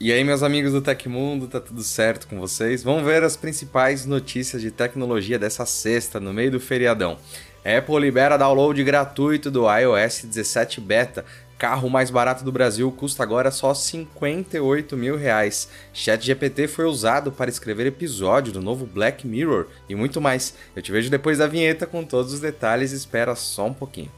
[0.00, 2.84] E aí, meus amigos do Tecmundo, tá tudo certo com vocês?
[2.84, 7.18] Vamos ver as principais notícias de tecnologia dessa sexta, no meio do feriadão.
[7.64, 11.24] Apple libera download gratuito do iOS 17 Beta.
[11.58, 15.68] Carro mais barato do Brasil custa agora só 58 mil reais.
[15.92, 20.54] ChatGPT foi usado para escrever episódio do novo Black Mirror e muito mais.
[20.76, 22.92] Eu te vejo depois da vinheta com todos os detalhes.
[22.92, 24.12] Espera só um pouquinho.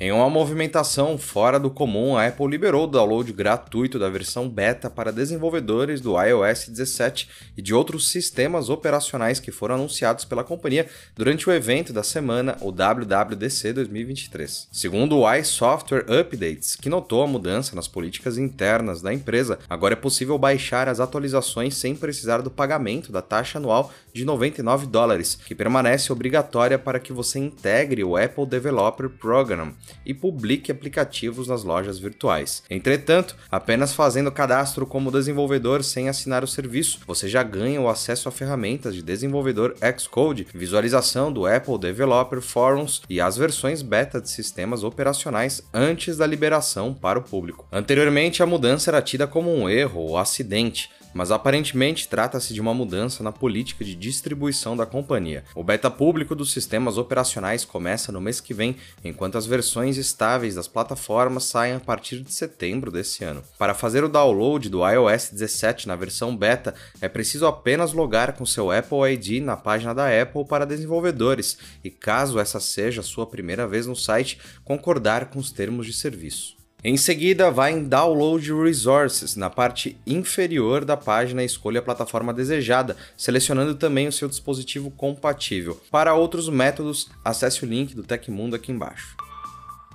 [0.00, 4.88] Em uma movimentação fora do comum, a Apple liberou o download gratuito da versão beta
[4.88, 10.88] para desenvolvedores do iOS 17 e de outros sistemas operacionais que foram anunciados pela companhia
[11.16, 14.68] durante o evento da semana, o WWDC 2023.
[14.70, 19.96] Segundo o iSoftware Updates, que notou a mudança nas políticas internas da empresa, agora é
[19.96, 25.56] possível baixar as atualizações sem precisar do pagamento da taxa anual de 99 dólares, que
[25.56, 29.74] permanece obrigatória para que você integre o Apple Developer Program
[30.04, 32.62] e publique aplicativos nas lojas virtuais.
[32.70, 38.28] Entretanto, apenas fazendo cadastro como desenvolvedor sem assinar o serviço, você já ganha o acesso
[38.28, 44.30] a ferramentas de desenvolvedor Xcode, visualização do Apple Developer Forums e as versões beta de
[44.30, 47.66] sistemas operacionais antes da liberação para o público.
[47.72, 52.72] Anteriormente, a mudança era tida como um erro ou acidente, mas aparentemente trata-se de uma
[52.72, 55.42] mudança na política de distribuição da companhia.
[55.52, 60.54] O beta público dos sistemas operacionais começa no mês que vem, enquanto as versões estáveis
[60.54, 63.42] das plataformas saem a partir de setembro desse ano.
[63.58, 68.46] Para fazer o download do iOS 17 na versão beta, é preciso apenas logar com
[68.46, 73.26] seu Apple ID na página da Apple para desenvolvedores e, caso essa seja a sua
[73.26, 76.57] primeira vez no site, concordar com os termos de serviço.
[76.84, 82.96] Em seguida, vá em Download Resources, na parte inferior da página escolha a plataforma desejada,
[83.16, 85.80] selecionando também o seu dispositivo compatível.
[85.90, 89.16] Para outros métodos, acesse o link do Tecmundo aqui embaixo.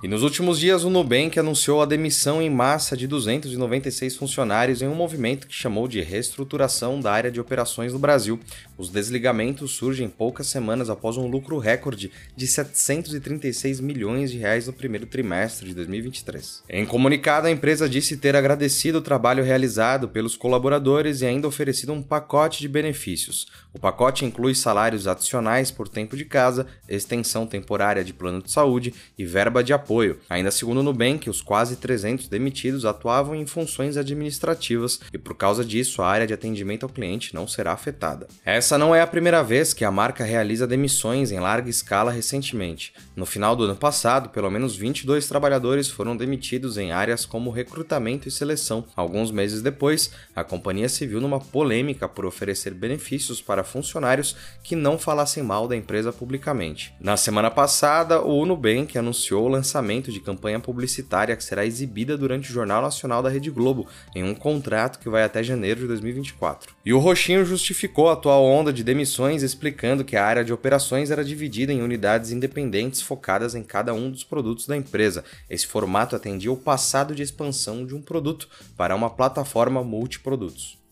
[0.04, 4.86] E nos últimos dias, o Nubank anunciou a demissão em massa de 296 funcionários em
[4.86, 8.38] um movimento que chamou de reestruturação da área de operações no Brasil.
[8.76, 14.72] Os desligamentos surgem poucas semanas após um lucro recorde de 736 milhões de reais no
[14.72, 16.64] primeiro trimestre de 2023.
[16.68, 21.92] Em comunicado, a empresa disse ter agradecido o trabalho realizado pelos colaboradores e ainda oferecido
[21.92, 23.46] um pacote de benefícios.
[23.72, 28.92] O pacote inclui salários adicionais por tempo de casa, extensão temporária de plano de saúde
[29.16, 30.18] e verba de apoio.
[30.28, 35.64] Ainda segundo o Nubank, os quase 300 demitidos atuavam em funções administrativas e por causa
[35.64, 38.26] disso a área de atendimento ao cliente não será afetada.
[38.72, 42.94] Não é a primeira vez que a marca realiza demissões em larga escala recentemente.
[43.14, 48.26] No final do ano passado, pelo menos 22 trabalhadores foram demitidos em áreas como recrutamento
[48.26, 48.86] e seleção.
[48.96, 54.74] Alguns meses depois, a companhia se viu numa polêmica por oferecer benefícios para funcionários que
[54.74, 56.94] não falassem mal da empresa publicamente.
[56.98, 62.50] Na semana passada, o Nubank anunciou o lançamento de campanha publicitária que será exibida durante
[62.50, 66.74] o Jornal Nacional da Rede Globo, em um contrato que vai até janeiro de 2024.
[66.84, 71.10] E o Roxinho justificou a atual onda de demissões, explicando que a área de operações
[71.10, 75.24] era dividida em unidades independentes focadas em cada um dos produtos da empresa.
[75.50, 80.83] Esse formato atendia o passado de expansão de um produto para uma plataforma multiprodutos.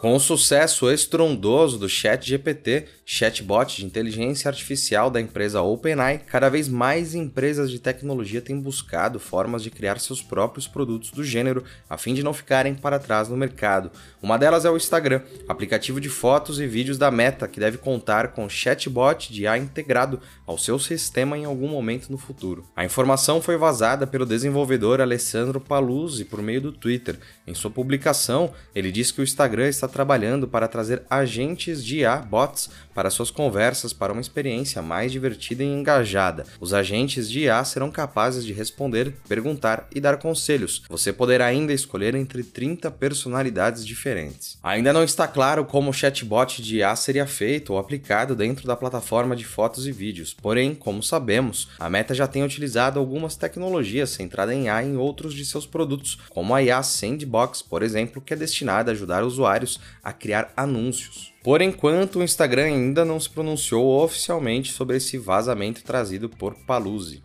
[0.00, 6.70] Com o sucesso estrondoso do ChatGPT, chatbot de inteligência artificial da empresa OpenAI, cada vez
[6.70, 11.98] mais empresas de tecnologia têm buscado formas de criar seus próprios produtos do gênero, a
[11.98, 13.90] fim de não ficarem para trás no mercado.
[14.22, 18.28] Uma delas é o Instagram, aplicativo de fotos e vídeos da Meta, que deve contar
[18.28, 22.64] com chatbot de IA integrado ao seu sistema em algum momento no futuro.
[22.74, 27.18] A informação foi vazada pelo desenvolvedor Alessandro Paluzzi por meio do Twitter.
[27.46, 32.16] Em sua publicação, ele diz que o Instagram está trabalhando para trazer agentes de IA,
[32.16, 36.46] bots, para suas conversas para uma experiência mais divertida e engajada.
[36.60, 40.82] Os agentes de IA serão capazes de responder, perguntar e dar conselhos.
[40.88, 44.58] Você poderá ainda escolher entre 30 personalidades diferentes.
[44.62, 48.76] Ainda não está claro como o chatbot de IA seria feito ou aplicado dentro da
[48.76, 50.34] plataforma de fotos e vídeos.
[50.34, 55.34] Porém, como sabemos, a Meta já tem utilizado algumas tecnologias centradas em IA em outros
[55.34, 59.79] de seus produtos, como a IA Sandbox, por exemplo, que é destinada a ajudar usuários
[60.02, 61.32] a criar anúncios.
[61.42, 67.22] Por enquanto, o Instagram ainda não se pronunciou oficialmente sobre esse vazamento trazido por Paluzzi.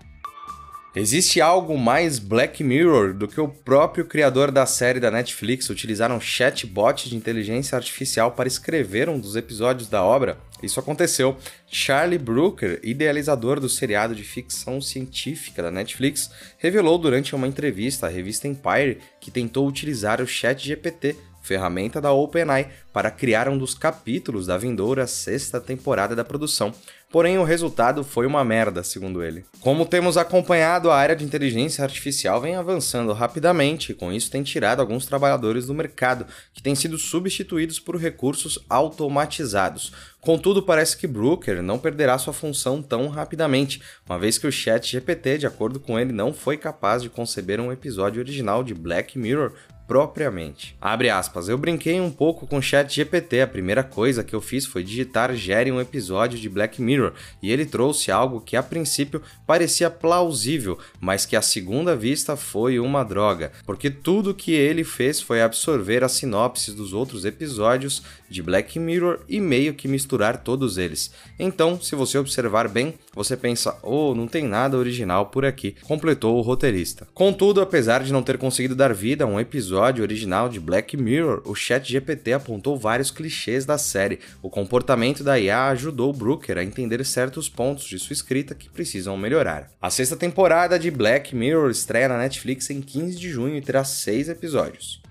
[0.96, 6.10] Existe algo mais Black Mirror do que o próprio criador da série da Netflix utilizar
[6.10, 10.38] um chatbot de inteligência artificial para escrever um dos episódios da obra?
[10.64, 11.36] Isso aconteceu.
[11.68, 18.10] Charlie Brooker, idealizador do seriado de ficção científica da Netflix, revelou durante uma entrevista à
[18.10, 23.76] revista Empire que tentou utilizar o chat GPT ferramenta da OpenAI, para criar um dos
[23.76, 26.74] capítulos da vindoura sexta temporada da produção.
[27.12, 29.46] Porém, o resultado foi uma merda, segundo ele.
[29.62, 34.44] Como temos acompanhado, a área de inteligência artificial vem avançando rapidamente e com isso tem
[34.44, 39.94] tirado alguns trabalhadores do mercado, que têm sido substituídos por recursos automatizados.
[40.20, 44.92] Contudo, parece que Brooker não perderá sua função tão rapidamente, uma vez que o Chat
[44.92, 49.18] GPT, de acordo com ele, não foi capaz de conceber um episódio original de Black
[49.18, 49.54] Mirror
[49.88, 50.76] propriamente.
[50.82, 54.42] Abre aspas, eu brinquei um pouco com o chat GPT, a primeira coisa que eu
[54.42, 58.64] fiz foi digitar gere um episódio de Black Mirror, e ele trouxe algo que a
[58.64, 64.84] princípio parecia plausível, mas que à segunda vista foi uma droga, porque tudo que ele
[64.84, 70.38] fez foi absorver as sinopses dos outros episódios de Black Mirror e meio que misturar
[70.38, 71.12] todos eles.
[71.38, 76.38] Então, se você observar bem, você pensa, oh, não tem nada original por aqui, completou
[76.38, 77.08] o roteirista.
[77.14, 80.96] Contudo, apesar de não ter conseguido dar vida a um episódio episódio original de Black
[80.96, 84.20] Mirror, o ChatGPT apontou vários clichês da série.
[84.42, 89.18] O comportamento da IA ajudou Brooker a entender certos pontos de sua escrita que precisam
[89.18, 89.70] melhorar.
[89.82, 93.84] A sexta temporada de Black Mirror estreia na Netflix em 15 de junho e terá
[93.84, 95.02] seis episódios.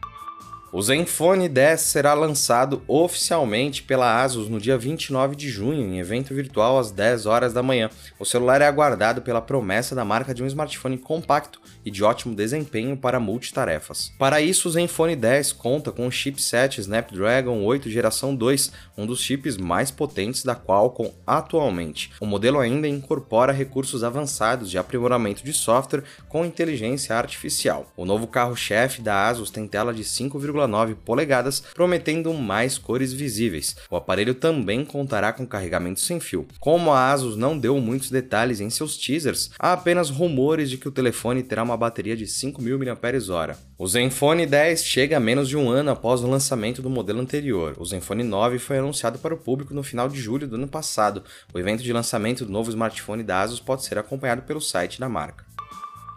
[0.76, 6.34] O Zenfone 10 será lançado oficialmente pela Asus no dia 29 de junho, em evento
[6.34, 7.88] virtual às 10 horas da manhã.
[8.18, 12.34] O celular é aguardado pela promessa da marca de um smartphone compacto e de ótimo
[12.34, 14.10] desempenho para multitarefas.
[14.18, 19.20] Para isso, o Zenfone 10 conta com o chipset Snapdragon 8 geração 2, um dos
[19.20, 22.10] chips mais potentes da Qualcomm atualmente.
[22.20, 27.86] O modelo ainda incorpora recursos avançados de aprimoramento de software com inteligência artificial.
[27.96, 33.76] O novo carro-chefe da Asus tem tela de 5,9 1,9 polegadas, prometendo mais cores visíveis.
[33.90, 36.46] O aparelho também contará com carregamento sem fio.
[36.58, 40.88] Como a Asus não deu muitos detalhes em seus teasers, há apenas rumores de que
[40.88, 43.56] o telefone terá uma bateria de 5.000 mAh.
[43.76, 47.74] O Zenfone 10 chega a menos de um ano após o lançamento do modelo anterior.
[47.78, 51.24] O Zenfone 9 foi anunciado para o público no final de julho do ano passado.
[51.52, 55.08] O evento de lançamento do novo smartphone da Asus pode ser acompanhado pelo site da
[55.08, 55.53] marca.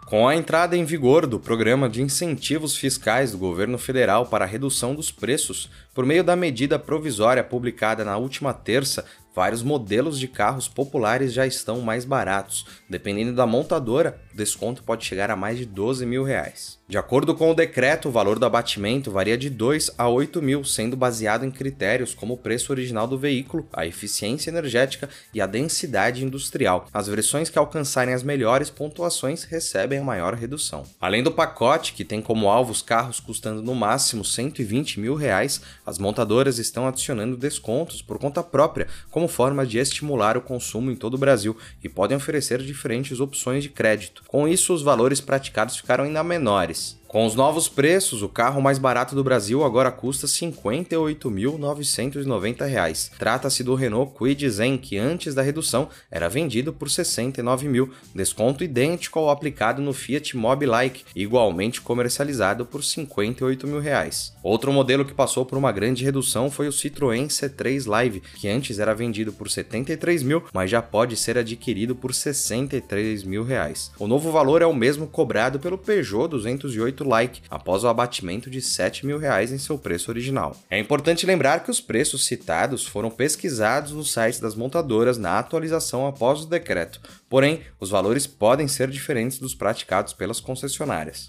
[0.08, 4.48] Com a entrada em vigor do Programa de Incentivos Fiscais do Governo Federal para a
[4.48, 10.26] redução dos preços, por meio da medida provisória publicada na última terça, vários modelos de
[10.26, 12.64] carros populares já estão mais baratos.
[12.88, 16.78] Dependendo da montadora, desconto pode chegar a mais de 12 mil reais.
[16.88, 20.64] De acordo com o decreto, o valor do abatimento varia de 2 a 8 mil,
[20.64, 25.46] sendo baseado em critérios como o preço original do veículo, a eficiência energética e a
[25.46, 26.86] densidade industrial.
[26.90, 30.84] As versões que alcançarem as melhores pontuações recebem a maior redução.
[30.98, 35.60] Além do pacote, que tem como alvo os carros custando no máximo 120 mil reais,
[35.84, 40.96] as montadoras estão adicionando descontos por conta própria, como forma de estimular o consumo em
[40.96, 41.54] todo o Brasil,
[41.84, 44.22] e podem oferecer diferentes opções de crédito.
[44.28, 48.78] Com isso, os valores praticados ficaram ainda menores com os novos preços, o carro mais
[48.78, 53.12] barato do Brasil agora custa R$ 58.990.
[53.18, 57.90] Trata-se do Renault Kwid Zen, que antes da redução era vendido por R$ 69 mil,
[58.14, 64.34] desconto idêntico ao aplicado no Fiat Mobi Like, igualmente comercializado por 58 mil reais.
[64.42, 68.78] Outro modelo que passou por uma grande redução foi o Citroën C3 Live, que antes
[68.78, 73.90] era vendido por R$ 73 mil, mas já pode ser adquirido por 63 mil reais.
[73.98, 78.62] O novo valor é o mesmo cobrado pelo Peugeot 208 like após o abatimento de
[78.62, 80.56] 7 mil reais em seu preço original.
[80.70, 86.06] É importante lembrar que os preços citados foram pesquisados nos sites das montadoras na atualização
[86.06, 91.28] após o decreto, porém, os valores podem ser diferentes dos praticados pelas concessionárias.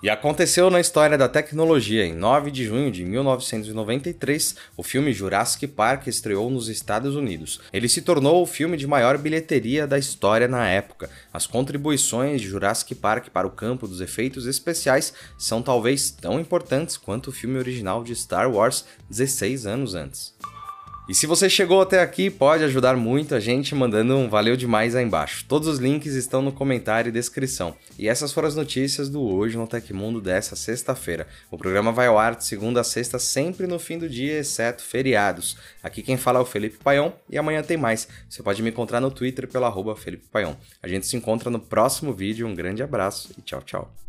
[0.00, 2.06] E aconteceu na história da tecnologia.
[2.06, 7.60] Em 9 de junho de 1993, o filme Jurassic Park estreou nos Estados Unidos.
[7.72, 11.10] Ele se tornou o filme de maior bilheteria da história na época.
[11.32, 16.96] As contribuições de Jurassic Park para o campo dos efeitos especiais são talvez tão importantes
[16.96, 20.32] quanto o filme original de Star Wars 16 anos antes.
[21.08, 24.94] E se você chegou até aqui, pode ajudar muito a gente mandando um valeu demais
[24.94, 25.42] aí embaixo.
[25.48, 27.74] Todos os links estão no comentário e descrição.
[27.98, 31.26] E essas foram as notícias do Hoje no Tecmundo dessa sexta-feira.
[31.50, 34.82] O programa vai ao ar de segunda a sexta, sempre no fim do dia, exceto
[34.82, 35.56] feriados.
[35.82, 38.06] Aqui quem fala é o Felipe Paion e amanhã tem mais.
[38.28, 40.56] Você pode me encontrar no Twitter pelo arroba Felipe Paion.
[40.82, 42.46] A gente se encontra no próximo vídeo.
[42.46, 44.07] Um grande abraço e tchau, tchau.